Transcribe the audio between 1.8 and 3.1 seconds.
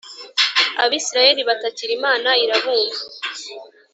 imana irabumva